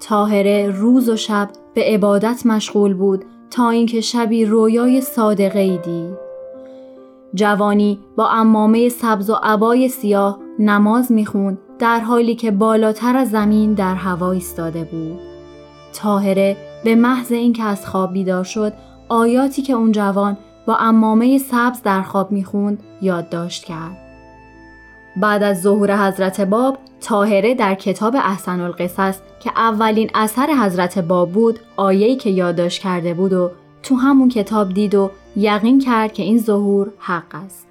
[0.00, 6.16] تاهره روز و شب به عبادت مشغول بود تا اینکه شبی رویای صادقه ای دید.
[7.34, 13.74] جوانی با امامه سبز و عبای سیاه نماز می‌خوند در حالی که بالاتر از زمین
[13.74, 15.18] در هوا ایستاده بود.
[15.92, 18.72] تاهره به محض اینکه از خواب بیدار شد
[19.08, 24.05] آیاتی که اون جوان با امامه سبز در خواب می‌خوند یادداشت کرد.
[25.16, 31.32] بعد از ظهور حضرت باب تاهره در کتاب احسن القصص که اولین اثر حضرت باب
[31.32, 33.50] بود آیه‌ای که یادداشت کرده بود و
[33.82, 37.66] تو همون کتاب دید و یقین کرد که این ظهور حق است.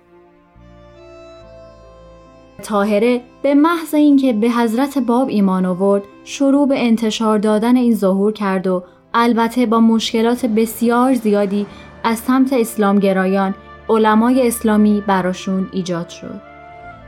[2.64, 8.34] تاهره به محض اینکه به حضرت باب ایمان آورد شروع به انتشار دادن این ظهور
[8.34, 11.66] کرد و البته با مشکلات بسیار زیادی
[12.04, 13.56] از سمت اسلامگرایان
[13.90, 16.55] علمای اسلامی براشون ایجاد شد.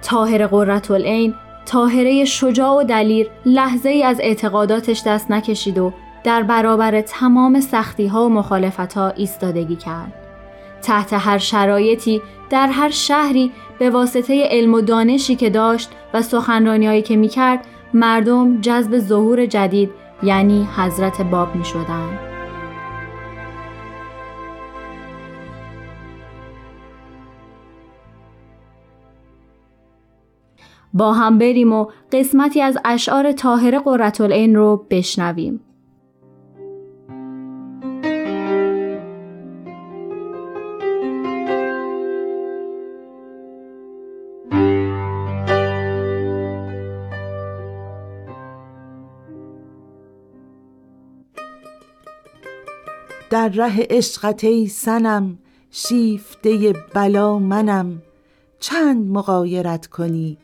[0.02, 1.34] تاهر قررت العین
[1.66, 8.08] تاهره شجاع و دلیر لحظه ای از اعتقاداتش دست نکشید و در برابر تمام سختی
[8.08, 10.14] ها و مخالفت ها ایستادگی کرد.
[10.82, 17.02] تحت هر شرایطی در هر شهری به واسطه علم و دانشی که داشت و سخنرانیهایی
[17.02, 19.90] که می‌کرد مردم جذب ظهور جدید
[20.24, 22.27] یعنی حضرت باب می شدن.
[30.94, 35.60] با هم بریم و قسمتی از اشعار طاهر قرتالعین رو بشنویم.
[53.30, 55.38] در ره عشقت ای سنم
[55.72, 58.02] شیفته بلا منم
[58.60, 60.38] چند مقایرت کنی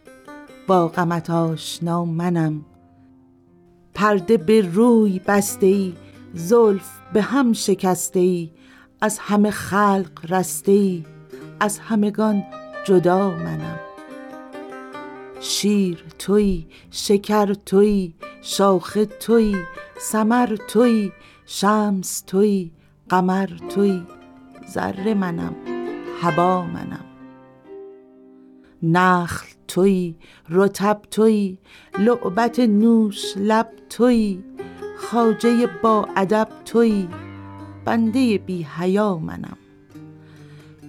[0.67, 2.65] با غمت آشنا منم.
[3.93, 5.93] پرده به روی بسته ای
[6.33, 8.51] زلف به هم شکسته ای.
[9.01, 11.05] از همه خلق رسته ای
[11.59, 12.43] از همگان
[12.85, 13.79] جدا منم.
[15.39, 19.55] شیر توی شکر توی شاخ توی
[19.99, 21.11] سمر توی
[21.45, 22.71] شمس توی
[23.09, 24.03] قمر توی.
[24.69, 25.55] ذره منم
[26.21, 27.05] هوا منم.
[28.83, 30.15] نخل توی
[30.49, 31.57] رتب توی
[31.99, 34.43] لعبت نوش لب توی
[34.97, 37.07] خاجه با ادب توی
[37.85, 39.57] بنده بی حیا منم.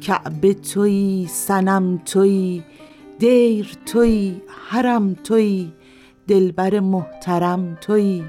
[0.01, 2.62] کعبه توی سنم توی
[3.18, 5.73] دیر توی حرم توی
[6.27, 8.25] دلبر محترم توی.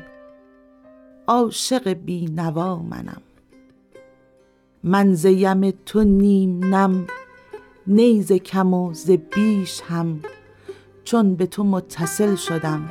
[1.28, 3.22] عاشق بی نوا منم.
[4.84, 7.08] من زیم تو نیم نم
[7.88, 10.20] نیز کم و ز بیش هم.
[11.06, 12.89] چون به تو متصل شدم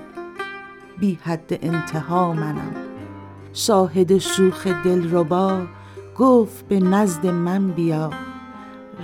[0.99, 2.75] بی حد انتها منم.
[3.53, 5.67] شاهد شوخ دلربا
[6.17, 8.11] گفت به نزد من بیا.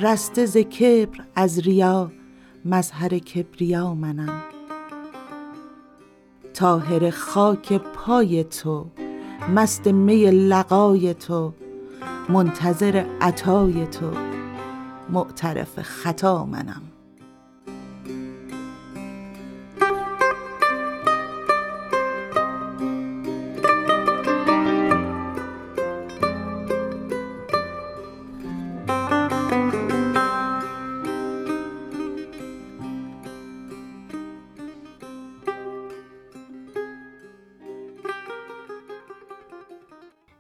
[0.01, 2.13] رسته ز کبر از ریا
[2.65, 4.43] مظهر کبریا منم.
[6.55, 8.87] طاهر خاک پای تو
[9.55, 11.53] مست می لقای تو
[12.29, 14.11] منتظر عطای تو.
[15.11, 16.90] معترف خطا منم.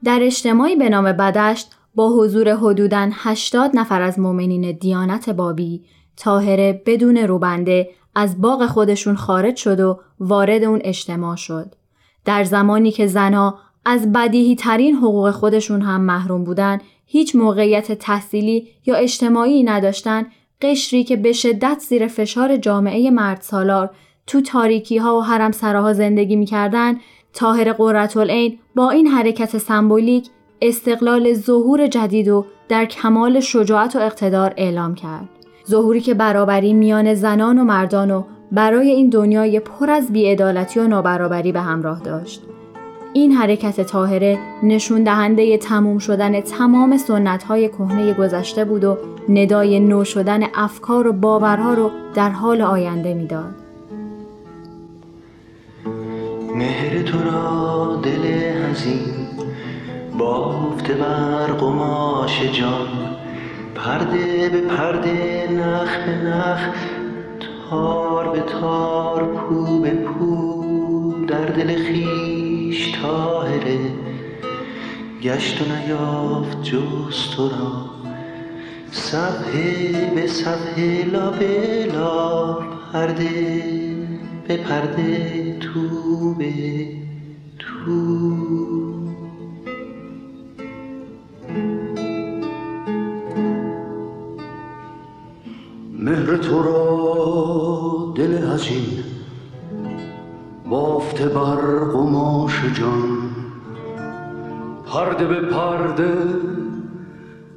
[0.05, 5.85] در اجتماعی به نام بدشت با حضور حدوداً 80 نفر از مؤمنین دیانت بابی
[6.17, 11.75] تاهره بدون روبنده از باغ خودشون خارج شد و وارد اون اجتماع شد.
[12.25, 18.68] در زمانی که زنها از بدیهی ترین حقوق خودشون هم محروم بودن هیچ موقعیت تحصیلی
[18.87, 20.27] یا اجتماعی نداشتن
[20.62, 23.91] قشری که به شدت زیر فشار جامعه مرد سالار
[24.27, 26.97] تو تاریکی ها و حرم سراها زندگی می‌کردن
[27.35, 30.28] تاهر قررتالعین با این حرکت سمبولیک
[30.62, 35.28] استقلال ظهور جدید و در کمال شجاعت و اقتدار اعلام کرد.
[35.68, 40.89] ظهوری که برابری میان زنان و مردان و برای این دنیای پر از بیعدالتی و
[40.89, 42.43] نابرابری به همراه داشت.
[43.12, 49.81] این حرکت طاهره نشون دهنده تموم شدن تمام سنت های کهنه گذشته بود و ندای
[49.81, 53.60] نو شدن افکار و باورها رو در حال آینده می‌داد.
[56.61, 59.01] مهر تو را دل هزین
[60.19, 63.17] بافته بر قماش جان.
[63.75, 66.69] پرده به پرده نخ به نخ
[67.71, 70.65] تار به تار پو به پو
[71.29, 73.79] در دل خیش تاهره
[75.23, 77.73] گشت و نیافت جز تو را
[78.91, 82.59] صفحه به صفحه لا به لا
[82.93, 83.63] پرده
[84.49, 85.49] به پرده.
[85.61, 86.87] تو به
[87.59, 87.91] تو
[95.99, 99.05] مهر تو را دل هزین
[100.71, 103.21] بافته بر قماش جان.
[104.87, 106.17] پرده به پرده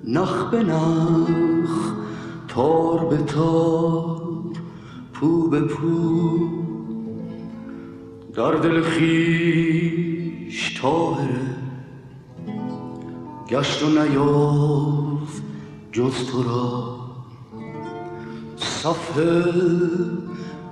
[0.07, 1.93] نخ به نخ
[2.47, 4.21] تار به تار
[5.13, 6.62] پو به پو.
[8.35, 11.41] در دل خیش تاهره
[13.49, 15.43] گشت و نیافت
[15.91, 16.99] جز تو را.
[18.55, 19.43] صفحه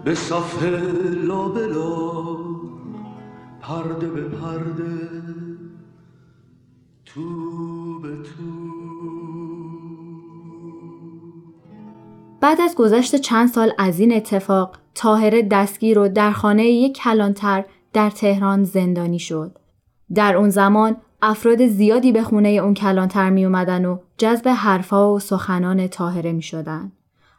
[0.05, 0.82] به صفحه
[1.24, 2.38] لا بلا
[3.62, 5.09] پرده به پرده
[7.05, 8.72] تو به تو.
[12.41, 17.66] بعد از گذشت چند سال از این اتفاق تاهره دستگیر و در خانه یک کلانتر
[17.94, 19.58] در تهران زندانی شد.
[20.14, 25.20] در اون زمان افراد زیادی به خونه اون کلانتر می اومدن و جذب حرفا و
[25.20, 26.92] سخنان تاهره می شدن.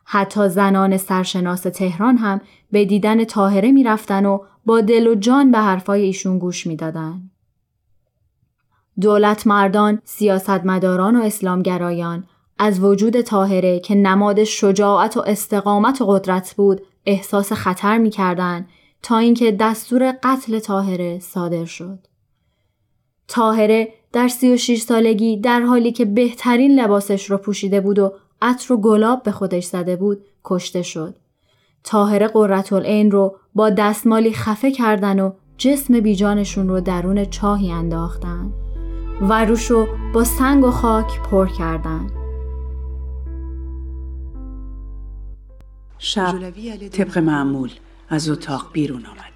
[0.04, 2.40] حتی زنان سرشناس تهران هم
[2.72, 6.76] به دیدن تاهره می رفتن و با دل و جان به حرفای ایشون گوش می
[6.76, 7.30] دادن.
[9.00, 12.24] دولت مردان، سیاستمداران و اسلامگرایان
[12.58, 18.66] از وجود تاهره که نماد شجاعت و استقامت و قدرت بود احساس خطر می کردن
[19.02, 21.98] تا اینکه دستور قتل تاهره صادر شد.
[23.28, 28.76] تاهره در 36 سالگی در حالی که بهترین لباسش رو پوشیده بود و عطر و
[28.76, 31.14] گلاب به خودش زده بود کشته شد.
[31.84, 38.52] تاهره قررتالعین رو با دستمالی خفه کردن و جسم بیجانشون رو درون چاهی انداختن
[39.20, 42.21] و روشو با سنگ و خاک پر کردن.
[46.04, 46.50] شب
[46.88, 47.72] طبق معمول
[48.08, 49.32] از اتاق بیرون آمد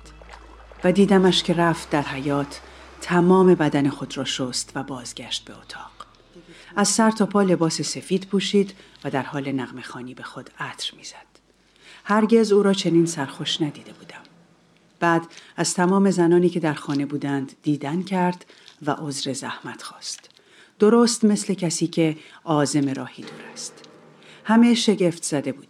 [0.85, 2.61] و دیدمش که رفت در حیات
[3.01, 5.91] تمام بدن خود را شست و بازگشت به اتاق.
[6.77, 10.93] از سر تا پا لباس سفید پوشید و در حال نغمه خانی به خود عطر
[10.97, 11.27] می‌زد.
[12.05, 14.23] هرگز او را چنین سرخوش ندیده بودم.
[15.01, 15.23] بعد
[15.57, 18.47] از تمام زنانی که در خانه بودند دیدن کرد
[18.87, 20.31] و عذر زحمت خواست.
[20.79, 23.83] درست مثل کسی که آزم راهی دور است.
[24.45, 25.66] همه شگفت زده بودیم.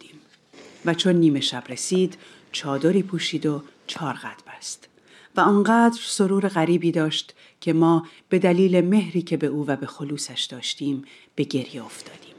[0.86, 2.16] و چون نیمه شب رسید
[2.52, 4.88] چادری پوشید و چارقد بست.
[5.36, 9.86] و آنقدر سرور غریبی داشت که ما به دلیل مهری که به او و به
[9.86, 12.34] خلوصش داشتیم به گریه افتادیم.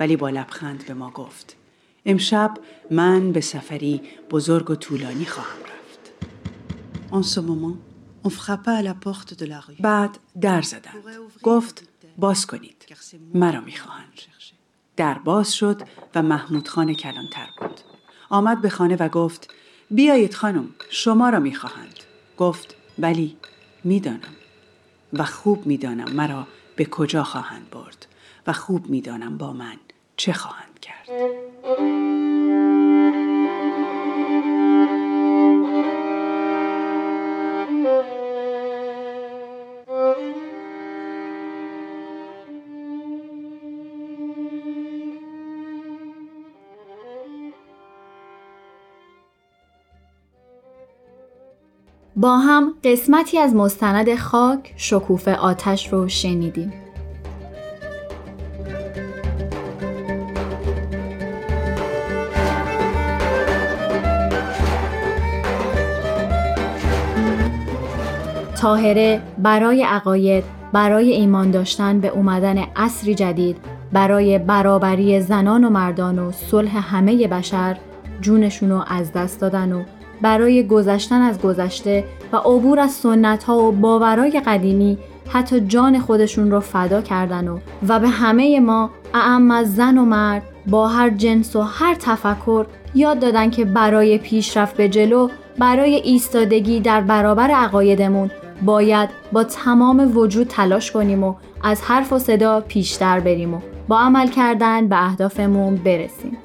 [0.00, 1.56] ولی با لبخند به ما گفت
[2.06, 2.54] امشب
[2.90, 6.12] من به سفری بزرگ و طولانی خواهم رفت.
[9.80, 11.04] بعد در زدند.
[11.42, 12.86] گفت باز کنید.
[13.34, 14.12] مرا می‌خواهند.
[14.96, 15.82] در باز شد
[16.14, 17.80] و محمود خان کلانتر بود.
[18.30, 19.54] آمد به خانه و گفت
[19.90, 22.00] بیایید خانم شما را می‌خواهند.
[22.36, 23.36] گفت بلی
[23.84, 24.34] می‌دانم
[25.12, 28.06] و خوب می‌دانم مرا به کجا خواهند برد
[28.46, 29.76] و خوب می‌دانم با من
[30.16, 31.08] چه خواهند کرد.
[52.24, 56.72] با هم قسمتی از مستند خاک شکوفه آتش رو شنیدیم.
[68.56, 73.56] تاهره برای عقاید برای ایمان داشتن به اومدن عصری جدید
[73.92, 77.76] برای برابری زنان و مردان و صلح همه بشر
[78.20, 79.82] جونشون رو از دست دادن و
[80.20, 84.98] برای گذشتن از گذشته و عبور از سنت ها و باورای قدیمی
[85.28, 87.58] حتی جان خودشون رو فدا کردن و
[87.88, 92.66] و به همه ما اعم از زن و مرد با هر جنس و هر تفکر
[92.94, 98.30] یاد دادن که برای پیشرفت به جلو برای ایستادگی در برابر عقایدمون
[98.62, 103.58] باید با تمام وجود تلاش کنیم و از حرف و صدا پیشتر بریم و
[103.88, 106.38] با عمل کردن به اهدافمون برسیم.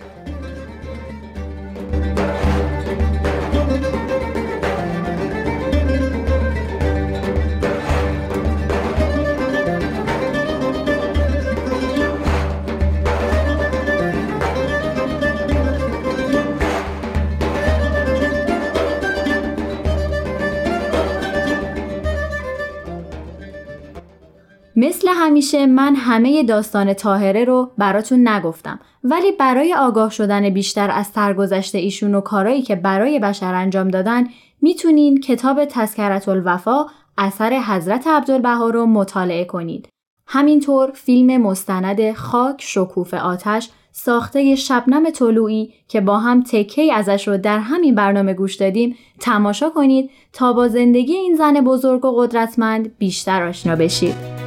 [25.13, 31.75] همیشه من همه داستان تاهره رو براتون نگفتم ولی برای آگاه شدن بیشتر از سرگذشت
[31.75, 34.27] ایشون و کارایی که برای بشر انجام دادن
[34.61, 36.85] می‌تونین کتاب تذکرت الوفا
[37.17, 39.87] اثر حضرت عبدالبها رو مطالعه کنید.
[40.27, 47.37] همینطور فیلم مستند خاک شکوف آتش ساخته شبنم طلوعی که با هم تکه ازش رو
[47.37, 52.97] در همین برنامه گوش دادیم تماشا کنید تا با زندگی این زن بزرگ و قدرتمند
[52.97, 54.38] بیشتر آشنا بشید.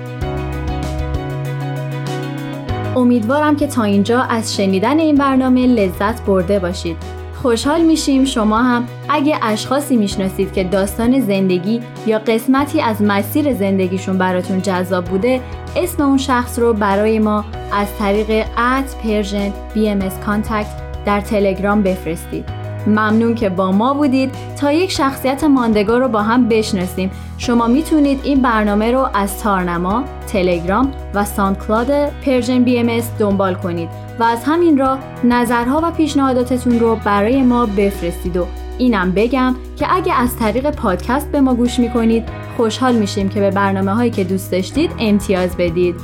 [2.97, 6.97] امیدوارم که تا اینجا از شنیدن این برنامه لذت برده باشید.
[7.43, 14.19] خوشحال میشیم شما هم اگه اشخاصی می‌شناسید که داستان زندگی یا قسمتی از مسیر زندگیشون
[14.19, 15.41] براتون جذاب بوده
[15.77, 22.62] اسم اون شخص رو برای ما از طریق at Persian BMS contact در تلگرام بفرستید
[22.87, 24.31] ممنون که با ما بودید.
[24.61, 27.11] تا یک شخصیت ماندگار رو با هم بشناسیم.
[27.39, 31.91] شما می‌تونید این برنامه رو از تارنما، تلگرام و ساندکلاد
[32.27, 38.37] Persian BMS دنبال کنید و از همین راه نظرها و پیشنهاداتتون رو برای ما بفرستید
[38.37, 38.47] و
[38.79, 43.51] اینم بگم که اگه از طریق پادکست به ما گوش می‌کنید خوشحال میشیم که به
[43.51, 45.95] برنامه هایی که دوست داشتید امتیاز بدید.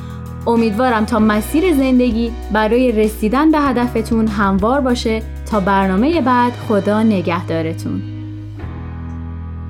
[0.46, 5.22] امیدوارم تا مسیر زندگی برای رسیدن به هدفتون هموار باشه.
[5.51, 8.03] تا برنامه بعد خدا نگهدارتون.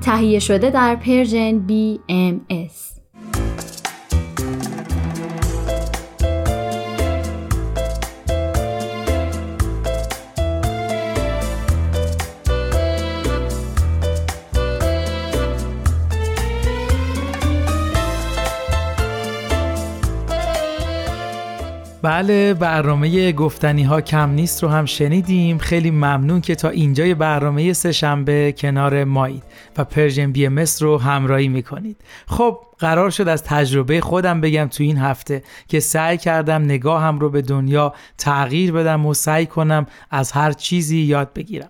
[0.01, 2.98] تهیه شده در Persian BMS
[22.01, 25.57] بله برنامه گفتنی ها کم نیست رو هم شنیدیم.
[25.57, 29.43] خیلی ممنون که تا اینجای برنامه سهشنبه کنار مایید
[29.77, 31.97] و Persian BMS رو همراهی می‌کنید.
[32.27, 37.29] خب قرار شد از تجربه خودم بگم تو این هفته که سعی کردم نگاهم رو
[37.29, 41.69] به دنیا تغییر بدم و سعی کنم از هر چیزی یاد بگیرم.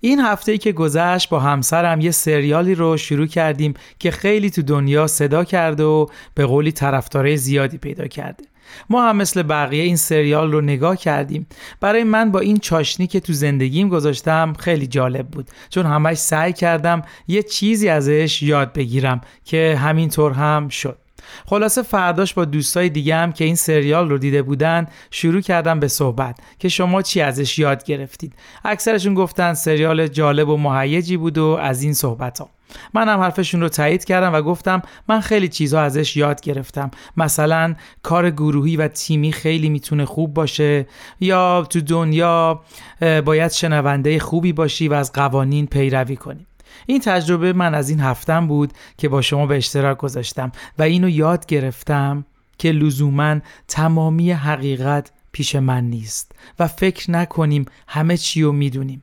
[0.00, 4.62] این هفته ای که گذشت با همسرم یه سریالی رو شروع کردیم که خیلی تو
[4.62, 8.51] دنیا صدا کرده و به قولی طرفدارای زیادی پیدا کرده.
[8.90, 11.46] ما هم مثل بقیه این سریال رو نگاه کردیم.
[11.80, 15.50] برای من با این چاشنی که تو زندگیم گذاشتم خیلی جالب بود.
[15.70, 20.98] چون همش سعی کردم یه چیزی ازش یاد بگیرم که همینطور هم شد.
[21.46, 25.88] خلاصه فرداش با دوستای دیگه هم که این سریال رو دیده بودن شروع کردم به
[25.88, 28.34] صحبت که شما چی ازش یاد گرفتید.
[28.64, 32.48] اکثرشون گفتن سریال جالب و مهیجی بود و از این صحبت ها
[32.94, 36.90] من هم حرفشون رو تایید کردم و گفتم من خیلی چیزها ازش یاد گرفتم.
[37.16, 40.86] مثلا کار گروهی و تیمی خیلی می‌تونه خوب باشه
[41.20, 42.60] یا تو دنیا
[43.00, 46.46] باید شنونده خوبی باشی و از قوانین پیروی کنی.
[46.86, 51.08] این تجربه من از این هفتم بود که با شما به اشتراک گذاشتم و اینو
[51.08, 52.24] یاد گرفتم
[52.58, 53.36] که لزوما
[53.68, 59.02] تمامی حقیقت پیش من نیست و فکر نکنیم همه چی رو می‌دونیم.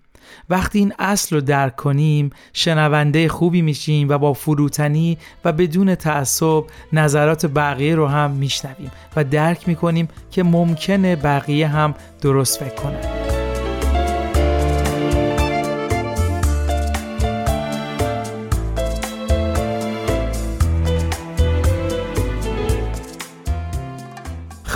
[0.49, 6.63] وقتی این اصل رو درک کنیم شنونده خوبی میشیم و با فروتنی و بدون تعصب
[6.93, 13.48] نظرات بقیه رو هم میشنویم و درک می‌کنیم که ممکنه بقیه هم درست فکر کنند.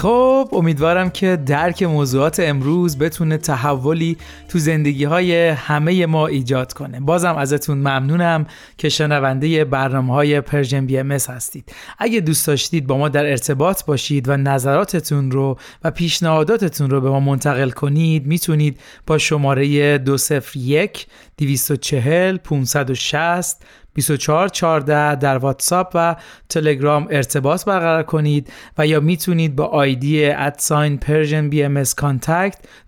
[0.04, 7.00] خب امیدوارم که درک موضوعات امروز بتونه تحولی تو زندگی های همه ما ایجاد کنه.
[7.00, 8.46] بازم ازتون ممنونم
[8.78, 11.72] که شنونده برنامه های Persian BMS هستید.
[12.00, 17.10] اگه دوست داشتید با ما در ارتباط باشید و نظراتتون رو و پیشنهاداتتون رو به
[17.10, 21.08] ما منتقل کنید می‌تونید با شماره 201
[21.38, 23.66] 240 560
[23.96, 26.16] 2414 در واتساپ و
[26.50, 31.84] تلگرام ارتباط برقرار کنید و یا می‌تونید با آیدی at sign Persian BMS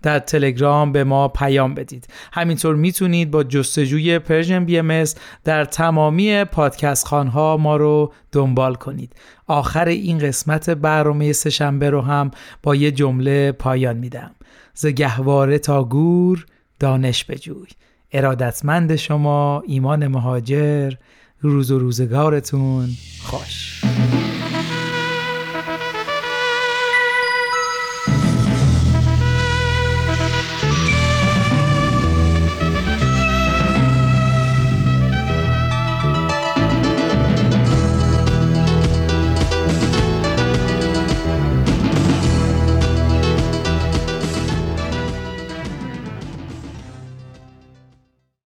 [0.02, 2.06] در تلگرام به ما پیام بدید.
[2.32, 5.04] همینطور می‌تونید با جستجوی Persian BMS
[5.44, 9.12] در تمامی پادکست خانها ما رو دنبال کنید.
[9.46, 12.30] آخر این قسمت برنامه سهشنبه رو هم
[12.62, 14.30] با یه جمله پایان میدم.
[14.74, 16.46] ز گهواره تا گور
[16.78, 17.66] دانش بجوی
[18.12, 20.92] ارادتمند شما ایمان مهاجر
[21.40, 22.88] روز و روزگارتون.
[23.22, 23.82] خوش.